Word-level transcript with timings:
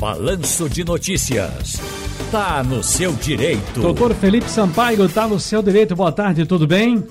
Balanço 0.00 0.68
de 0.68 0.84
Notícias. 0.84 1.74
Tá 2.30 2.62
no 2.62 2.84
seu 2.84 3.12
direito. 3.14 3.80
Doutor 3.80 4.14
Felipe 4.14 4.48
Sampaio, 4.48 5.08
tá 5.08 5.26
no 5.26 5.40
seu 5.40 5.60
direito. 5.60 5.96
Boa 5.96 6.12
tarde, 6.12 6.46
tudo 6.46 6.68
bem? 6.68 7.04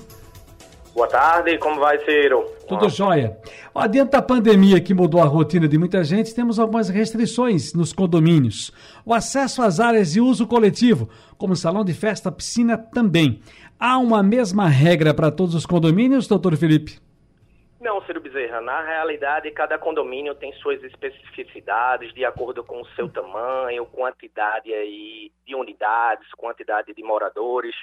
Boa 0.94 1.06
tarde, 1.06 1.58
como 1.58 1.78
vai, 1.78 2.02
Ciro? 2.02 2.46
Tudo 2.66 2.86
ah. 2.86 2.88
jóia. 2.88 3.36
Adiante 3.74 4.12
da 4.12 4.22
pandemia 4.22 4.80
que 4.80 4.94
mudou 4.94 5.20
a 5.20 5.26
rotina 5.26 5.68
de 5.68 5.76
muita 5.76 6.02
gente, 6.02 6.34
temos 6.34 6.58
algumas 6.58 6.88
restrições 6.88 7.74
nos 7.74 7.92
condomínios. 7.92 8.72
O 9.04 9.12
acesso 9.12 9.60
às 9.60 9.80
áreas 9.80 10.12
de 10.12 10.20
uso 10.22 10.46
coletivo, 10.46 11.10
como 11.36 11.54
salão 11.54 11.84
de 11.84 11.92
festa, 11.92 12.32
piscina, 12.32 12.78
também. 12.78 13.42
Há 13.78 13.98
uma 13.98 14.22
mesma 14.22 14.66
regra 14.66 15.12
para 15.12 15.30
todos 15.30 15.54
os 15.54 15.66
condomínios, 15.66 16.26
doutor 16.26 16.56
Felipe? 16.56 16.98
Não, 17.80 18.02
Ciro 18.02 18.20
Bezerra. 18.20 18.60
Na 18.60 18.82
realidade, 18.82 19.50
cada 19.52 19.78
condomínio 19.78 20.34
tem 20.34 20.52
suas 20.54 20.82
especificidades 20.82 22.12
de 22.12 22.24
acordo 22.24 22.64
com 22.64 22.80
o 22.80 22.88
seu 22.90 23.08
tamanho, 23.08 23.86
quantidade 23.86 24.72
aí 24.74 25.30
de 25.46 25.54
unidades, 25.54 26.28
quantidade 26.32 26.92
de 26.92 27.02
moradores. 27.04 27.76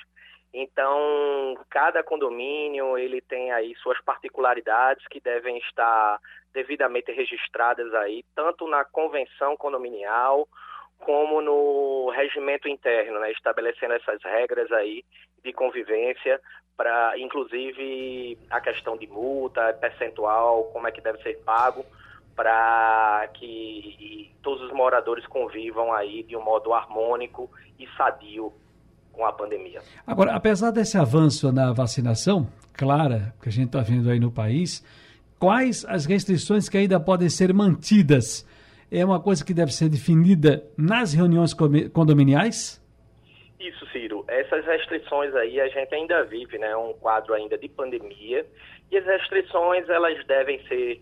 Então, 0.53 1.57
cada 1.69 2.03
condomínio 2.03 2.97
ele 2.97 3.21
tem 3.21 3.53
aí 3.53 3.73
suas 3.75 3.99
particularidades 4.01 5.05
que 5.07 5.21
devem 5.21 5.57
estar 5.59 6.19
devidamente 6.53 7.11
registradas 7.13 7.93
aí, 7.93 8.23
tanto 8.35 8.67
na 8.67 8.83
convenção 8.83 9.55
condominial 9.55 10.47
como 10.99 11.41
no 11.41 12.11
regimento 12.11 12.67
interno, 12.67 13.19
né, 13.19 13.31
estabelecendo 13.31 13.93
essas 13.93 14.21
regras 14.23 14.71
aí 14.71 15.03
de 15.43 15.53
convivência 15.53 16.39
para, 16.75 17.17
inclusive, 17.17 18.37
a 18.49 18.59
questão 18.59 18.97
de 18.97 19.07
multa, 19.07 19.73
percentual, 19.73 20.65
como 20.73 20.87
é 20.87 20.91
que 20.91 21.01
deve 21.01 21.21
ser 21.21 21.37
pago 21.45 21.85
para 22.35 23.29
que 23.33 24.31
todos 24.43 24.61
os 24.63 24.73
moradores 24.73 25.25
convivam 25.27 25.93
aí 25.93 26.23
de 26.23 26.35
um 26.35 26.43
modo 26.43 26.73
harmônico 26.73 27.49
e 27.79 27.87
sadio 27.95 28.51
com 29.13 29.25
a 29.25 29.31
pandemia. 29.31 29.81
Agora, 30.05 30.35
apesar 30.35 30.71
desse 30.71 30.97
avanço 30.97 31.49
na 31.53 31.71
vacinação, 31.71 32.47
clara, 32.73 33.33
que 33.41 33.47
a 33.47 33.51
gente 33.51 33.67
está 33.67 33.79
vendo 33.79 34.09
aí 34.09 34.19
no 34.19 34.29
país, 34.29 34.83
quais 35.39 35.85
as 35.85 36.05
restrições 36.05 36.67
que 36.67 36.77
ainda 36.77 36.99
podem 36.99 37.29
ser 37.29 37.53
mantidas? 37.53 38.45
É 38.97 39.03
uma 39.03 39.21
coisa 39.21 39.43
que 39.43 39.53
deve 39.53 39.73
ser 39.73 39.89
definida 39.89 40.63
nas 40.77 41.13
reuniões 41.13 41.53
condominiais? 41.53 42.81
Isso, 43.59 43.85
Ciro. 43.91 44.23
Essas 44.25 44.65
restrições 44.65 45.35
aí 45.35 45.59
a 45.59 45.67
gente 45.67 45.93
ainda 45.93 46.23
vive, 46.23 46.57
né? 46.57 46.73
Um 46.77 46.93
quadro 46.93 47.33
ainda 47.33 47.57
de 47.57 47.67
pandemia 47.67 48.45
e 48.89 48.97
as 48.97 49.05
restrições 49.05 49.89
elas 49.89 50.25
devem 50.25 50.65
ser 50.67 51.01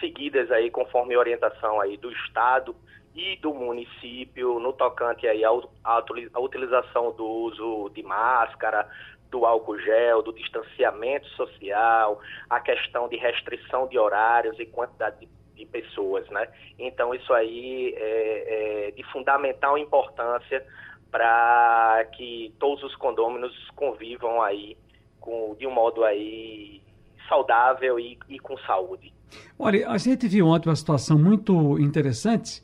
seguidas 0.00 0.50
aí 0.50 0.70
conforme 0.70 1.18
orientação 1.18 1.82
aí 1.82 1.98
do 1.98 2.10
Estado 2.12 2.74
e 3.14 3.36
do 3.36 3.52
município 3.52 4.58
no 4.58 4.72
tocante 4.72 5.26
aí 5.26 5.42
à 5.44 6.40
utilização 6.40 7.12
do 7.12 7.26
uso 7.26 7.90
de 7.94 8.02
máscara, 8.02 8.88
do 9.30 9.44
álcool 9.44 9.78
gel, 9.80 10.22
do 10.22 10.32
distanciamento 10.32 11.26
social, 11.30 12.20
a 12.48 12.58
questão 12.60 13.06
de 13.06 13.16
restrição 13.16 13.86
de 13.86 13.98
horários 13.98 14.58
e 14.58 14.64
quantidade 14.64 15.20
de, 15.20 15.28
de 15.54 15.66
pessoas, 15.66 16.28
né? 16.30 16.48
Então 16.78 17.14
isso 17.14 17.32
aí 17.32 17.94
é, 17.96 18.88
é 18.88 18.90
de 18.90 19.02
fundamental 19.12 19.78
importância 19.78 20.64
para 21.10 22.04
que 22.16 22.52
todos 22.58 22.82
os 22.82 22.96
condôminos 22.96 23.52
convivam 23.76 24.42
aí 24.42 24.76
com, 25.20 25.54
de 25.58 25.66
um 25.66 25.70
modo 25.70 26.04
aí 26.04 26.82
saudável 27.28 27.98
e, 27.98 28.18
e 28.28 28.38
com 28.38 28.56
saúde. 28.58 29.12
Olha, 29.58 29.88
a 29.88 29.98
gente 29.98 30.26
viu 30.28 30.46
ontem 30.48 30.68
uma 30.68 30.76
situação 30.76 31.18
muito 31.18 31.78
interessante 31.78 32.62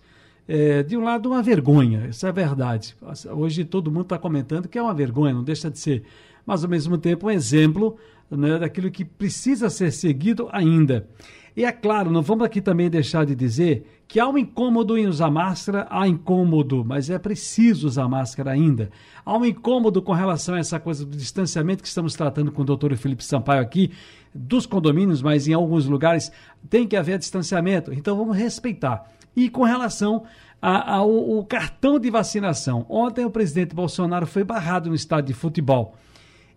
é, 0.49 0.83
de 0.83 0.97
um 0.97 1.05
lado, 1.05 1.31
uma 1.31 1.43
vergonha, 1.43 2.09
isso 2.09 2.27
é 2.27 2.33
verdade. 2.33 2.97
Hoje 3.31 3.65
todo 3.65 3.91
mundo 3.91 4.03
está 4.03 4.19
comentando 4.19 4.69
que 4.69 4.77
é 4.77 4.83
uma 4.83 4.93
vergonha, 4.93 5.33
não 5.33 5.45
deixa 5.45 5.71
de 5.71 5.79
ser. 5.79 6.03
Mas, 6.45 6.65
ao 6.65 6.71
mesmo 6.71 6.99
tempo, 6.99 7.29
um 7.29 7.31
exemplo 7.31 7.97
né, 8.29 8.59
daquilo 8.59 8.91
que 8.91 9.05
precisa 9.05 9.71
ser 9.71 9.93
seguido 9.93 10.49
ainda. 10.51 11.09
E 11.57 11.65
é 11.65 11.73
claro, 11.73 12.11
não 12.11 12.23
vamos 12.23 12.45
aqui 12.45 12.61
também 12.61 12.89
deixar 12.89 13.27
de 13.27 13.35
dizer 13.35 14.03
que 14.07 14.19
há 14.19 14.29
um 14.29 14.39
incômodo 14.39 14.97
em 14.97 15.07
usar 15.07 15.31
máscara, 15.31 15.87
há 15.91 16.07
incômodo, 16.07 16.85
mas 16.85 17.11
é 17.11 17.19
preciso 17.19 17.87
usar 17.87 18.09
máscara 18.09 18.51
ainda. 18.51 18.91
Há 19.25 19.37
um 19.37 19.45
incômodo 19.45 20.03
com 20.03 20.13
relação 20.13 20.55
a 20.55 20.59
essa 20.59 20.81
coisa 20.81 21.05
do 21.05 21.17
distanciamento 21.17 21.83
que 21.83 21.89
estamos 21.89 22.15
tratando 22.15 22.51
com 22.51 22.63
o 22.63 22.65
doutor 22.65 22.97
Felipe 22.97 23.25
Sampaio 23.25 23.63
aqui, 23.63 23.93
dos 24.35 24.67
condomínios, 24.67 25.23
mas 25.23 25.49
em 25.49 25.53
alguns 25.53 25.87
lugares 25.87 26.31
tem 26.69 26.87
que 26.87 26.97
haver 26.97 27.19
distanciamento. 27.19 27.93
Então 27.93 28.17
vamos 28.17 28.37
respeitar. 28.37 29.11
E 29.37 29.49
com 29.49 29.63
relação 29.63 30.25
ao, 30.61 31.45
cartão 31.45 31.99
de 31.99 32.11
vacinação, 32.11 32.85
ontem 32.89 33.25
o 33.25 33.31
presidente 33.31 33.75
Bolsonaro 33.75 34.27
foi 34.27 34.45
barrado 34.45 34.89
no 34.89 34.95
estádio 34.95 35.29
de 35.29 35.35
futebol. 35.35 35.95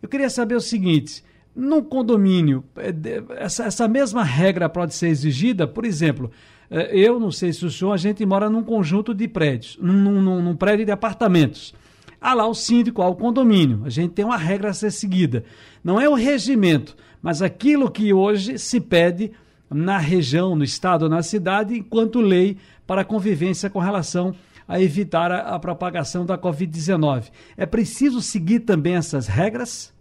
Eu 0.01 0.09
queria 0.09 0.29
saber 0.29 0.55
o 0.55 0.61
seguinte: 0.61 1.23
num 1.55 1.83
condomínio, 1.83 2.63
é, 2.77 2.93
essa, 3.37 3.65
essa 3.65 3.87
mesma 3.87 4.23
regra 4.23 4.67
pode 4.67 4.93
ser 4.93 5.07
exigida? 5.07 5.67
Por 5.67 5.85
exemplo, 5.85 6.31
é, 6.69 6.97
eu 6.97 7.19
não 7.19 7.31
sei 7.31 7.53
se 7.53 7.65
o 7.65 7.71
senhor, 7.71 7.91
a 7.91 7.97
gente 7.97 8.25
mora 8.25 8.49
num 8.49 8.63
conjunto 8.63 9.13
de 9.13 9.27
prédios, 9.27 9.77
num, 9.81 10.21
num, 10.21 10.41
num 10.41 10.55
prédio 10.55 10.85
de 10.85 10.91
apartamentos. 10.91 11.73
Há 12.19 12.33
lá 12.33 12.47
o 12.47 12.53
síndico, 12.53 13.01
há 13.01 13.07
o 13.07 13.15
condomínio. 13.15 13.81
A 13.85 13.89
gente 13.89 14.13
tem 14.13 14.23
uma 14.23 14.37
regra 14.37 14.69
a 14.69 14.73
ser 14.73 14.91
seguida. 14.91 15.43
Não 15.83 15.99
é 15.99 16.07
o 16.07 16.15
regimento, 16.15 16.95
mas 17.21 17.41
aquilo 17.41 17.91
que 17.91 18.13
hoje 18.13 18.57
se 18.57 18.79
pede 18.79 19.31
na 19.69 19.97
região, 19.97 20.55
no 20.55 20.63
estado, 20.63 21.09
na 21.09 21.21
cidade, 21.21 21.75
enquanto 21.77 22.21
lei 22.21 22.57
para 22.87 23.01
a 23.01 23.05
convivência 23.05 23.69
com 23.69 23.79
relação 23.79 24.33
a 24.67 24.81
evitar 24.81 25.31
a, 25.31 25.55
a 25.55 25.59
propagação 25.59 26.25
da 26.25 26.37
Covid-19. 26.37 27.29
É 27.57 27.65
preciso 27.65 28.21
seguir 28.21 28.61
também 28.61 28.95
essas 28.95 29.27
regras? 29.27 29.93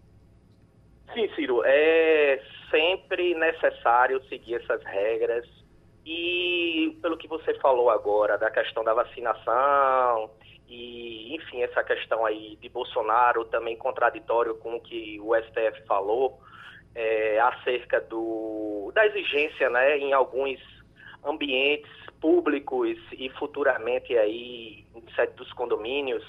Sim, 1.15 1.29
Ciro, 1.35 1.63
é 1.65 2.41
sempre 2.71 3.35
necessário 3.35 4.23
seguir 4.29 4.55
essas 4.57 4.83
regras. 4.85 5.47
E 6.05 6.99
pelo 7.01 7.17
que 7.17 7.29
você 7.29 7.55
falou 7.61 7.91
agora 7.91 8.37
da 8.39 8.51
questão 8.51 8.83
da 8.83 8.95
vacinação 8.95 10.31
e, 10.69 11.35
enfim, 11.35 11.63
essa 11.63 11.85
questão 11.85 12.25
aí 12.25 12.57
de 12.61 12.69
Bolsonaro 12.69 13.45
também 13.45 13.77
contraditório 13.77 14.57
com 14.57 14.77
o 14.77 14.81
que 14.81 15.21
o 15.21 15.35
STF 15.37 15.87
falou, 15.87 16.41
é, 16.95 17.39
acerca 17.41 18.01
do, 18.01 18.91
da 18.95 19.07
exigência 19.07 19.69
né, 19.71 19.99
em 19.99 20.13
alguns 20.13 20.59
ambientes 21.25 21.91
públicos 22.21 22.99
e 23.13 23.29
futuramente 23.39 24.17
aí 24.17 24.85
em 24.95 25.15
sede 25.15 25.35
dos 25.35 25.53
condomínios, 25.53 26.25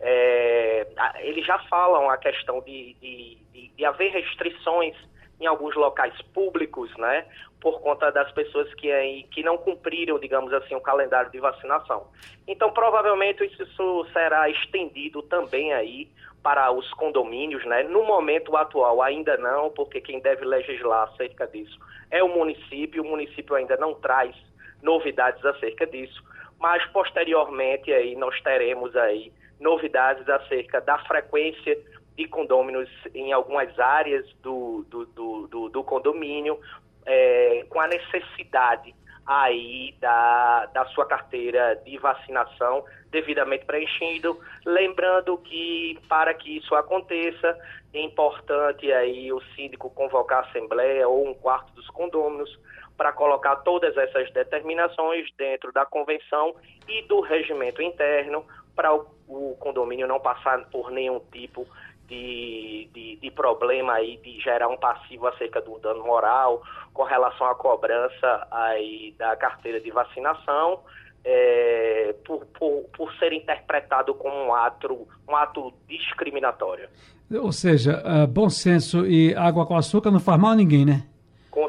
é, 0.00 0.86
eles 1.20 1.44
já 1.44 1.58
falam 1.70 2.08
a 2.10 2.16
questão 2.16 2.60
de, 2.60 2.94
de, 3.00 3.38
de, 3.76 3.84
haver 3.84 4.12
restrições 4.12 4.94
em 5.40 5.46
alguns 5.46 5.74
locais 5.76 6.20
públicos, 6.34 6.90
né, 6.96 7.24
por 7.60 7.80
conta 7.80 8.10
das 8.10 8.30
pessoas 8.32 8.72
que, 8.74 8.90
aí, 8.90 9.24
que 9.24 9.42
não 9.42 9.56
cumpriram, 9.56 10.18
digamos 10.18 10.52
assim, 10.52 10.74
o 10.74 10.80
calendário 10.80 11.30
de 11.30 11.38
vacinação. 11.38 12.08
Então, 12.46 12.72
provavelmente 12.72 13.44
isso 13.44 14.06
será 14.12 14.48
estendido 14.48 15.22
também 15.22 15.72
aí 15.72 16.08
para 16.42 16.70
os 16.70 16.88
condomínios, 16.94 17.64
né? 17.66 17.82
No 17.82 18.04
momento 18.04 18.56
atual 18.56 19.02
ainda 19.02 19.36
não, 19.36 19.70
porque 19.70 20.00
quem 20.00 20.20
deve 20.20 20.44
legislar 20.44 21.08
acerca 21.08 21.46
disso 21.46 21.78
é 22.10 22.22
o 22.22 22.28
município, 22.28 23.02
o 23.02 23.08
município 23.08 23.54
ainda 23.54 23.76
não 23.76 23.94
traz 23.94 24.34
novidades 24.82 25.44
acerca 25.44 25.86
disso, 25.86 26.22
mas 26.58 26.84
posteriormente 26.86 27.92
aí 27.92 28.14
nós 28.16 28.40
teremos 28.40 28.94
aí 28.96 29.32
novidades 29.60 30.28
acerca 30.28 30.80
da 30.80 30.98
frequência 31.00 31.78
de 32.16 32.26
condôminos 32.26 32.88
em 33.14 33.32
algumas 33.32 33.78
áreas 33.78 34.26
do, 34.42 34.84
do, 34.88 35.06
do, 35.06 35.46
do, 35.46 35.68
do 35.68 35.84
condomínio, 35.84 36.58
é, 37.06 37.64
com 37.68 37.80
a 37.80 37.86
necessidade 37.86 38.94
aí 39.24 39.94
da, 40.00 40.66
da 40.66 40.86
sua 40.86 41.04
carteira 41.04 41.76
de 41.84 41.98
vacinação 41.98 42.84
devidamente 43.10 43.66
preenchido. 43.66 44.40
Lembrando 44.64 45.36
que 45.38 45.98
para 46.08 46.32
que 46.32 46.56
isso 46.56 46.74
aconteça, 46.74 47.56
é 47.92 48.00
importante 48.00 48.90
aí 48.90 49.32
o 49.32 49.40
síndico 49.54 49.90
convocar 49.90 50.38
a 50.38 50.48
assembleia 50.48 51.06
ou 51.06 51.28
um 51.28 51.34
quarto 51.34 51.72
dos 51.74 51.86
condôminos 51.88 52.58
para 52.96 53.12
colocar 53.12 53.56
todas 53.56 53.96
essas 53.96 54.30
determinações 54.32 55.30
dentro 55.36 55.72
da 55.72 55.86
convenção 55.86 56.56
e 56.88 57.02
do 57.02 57.20
regimento 57.20 57.80
interno 57.80 58.44
para 58.78 58.94
o, 58.94 59.04
o 59.26 59.56
condomínio 59.58 60.06
não 60.06 60.20
passar 60.20 60.64
por 60.70 60.92
nenhum 60.92 61.20
tipo 61.32 61.66
de, 62.06 62.88
de, 62.94 63.16
de, 63.16 63.30
problema 63.32 63.94
aí 63.94 64.18
de 64.18 64.40
gerar 64.40 64.68
um 64.68 64.76
passivo 64.76 65.26
acerca 65.26 65.60
do 65.60 65.80
dano 65.80 66.04
moral 66.04 66.62
com 66.94 67.02
relação 67.02 67.48
à 67.48 67.56
cobrança 67.56 68.46
aí 68.52 69.12
da 69.18 69.34
carteira 69.34 69.80
de 69.80 69.90
vacinação 69.90 70.78
é, 71.24 72.14
por, 72.24 72.46
por, 72.46 72.84
por 72.96 73.12
ser 73.16 73.32
interpretado 73.32 74.14
como 74.14 74.34
um 74.36 74.54
ato, 74.54 75.08
um 75.28 75.34
ato 75.34 75.74
discriminatório. 75.88 76.88
Ou 77.30 77.50
seja, 77.50 78.00
uh, 78.06 78.28
bom 78.28 78.48
senso 78.48 79.04
e 79.04 79.34
água 79.34 79.66
com 79.66 79.76
açúcar 79.76 80.12
não 80.12 80.20
faz 80.20 80.40
mal 80.40 80.52
a 80.52 80.56
ninguém, 80.56 80.86
né? 80.86 81.02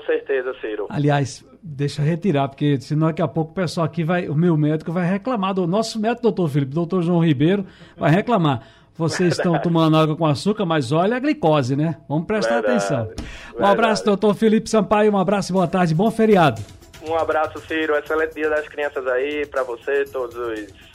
Com 0.09 0.13
certeza, 0.13 0.55
Ciro. 0.59 0.87
Aliás, 0.89 1.45
deixa 1.61 2.01
eu 2.01 2.05
retirar, 2.05 2.47
porque 2.47 2.81
senão 2.81 3.07
daqui 3.07 3.21
a 3.21 3.27
pouco 3.27 3.51
o 3.51 3.53
pessoal 3.53 3.85
aqui 3.85 4.03
vai, 4.03 4.27
o 4.27 4.33
meu 4.33 4.57
médico 4.57 4.91
vai 4.91 5.07
reclamar, 5.07 5.53
do 5.53 5.67
nosso 5.67 5.99
médico, 5.99 6.23
doutor 6.23 6.49
Felipe, 6.49 6.73
doutor 6.73 7.03
João 7.03 7.23
Ribeiro, 7.23 7.63
vai 7.95 8.09
reclamar. 8.09 8.63
Vocês 8.95 9.37
estão 9.37 9.59
tomando 9.59 9.95
água 9.95 10.15
com 10.15 10.25
açúcar, 10.25 10.65
mas 10.65 10.91
olha 10.91 11.15
a 11.15 11.19
glicose, 11.19 11.75
né? 11.75 11.97
Vamos 12.09 12.25
prestar 12.25 12.61
Verdade. 12.61 12.77
atenção. 12.77 13.03
Um 13.03 13.51
Verdade. 13.51 13.71
abraço, 13.71 14.03
doutor 14.03 14.33
Felipe 14.33 14.67
Sampaio, 14.67 15.13
um 15.13 15.17
abraço 15.17 15.51
e 15.51 15.53
boa 15.53 15.67
tarde, 15.67 15.93
bom 15.93 16.09
feriado. 16.09 16.59
Um 17.07 17.15
abraço, 17.15 17.59
Ciro, 17.67 17.95
excelente 17.95 18.33
dia 18.33 18.49
das 18.49 18.67
crianças 18.67 19.05
aí, 19.07 19.45
para 19.45 19.61
você, 19.63 20.05
todos 20.05 20.35
os 20.35 20.89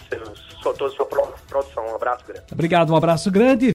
toda 0.63 0.87
a 0.87 0.91
sua 0.91 1.07
produção. 1.07 1.87
Um 1.87 1.95
abraço 1.95 2.25
grande. 2.27 2.47
Obrigado, 2.53 2.93
um 2.93 2.97
abraço 2.97 3.31
grande. 3.31 3.73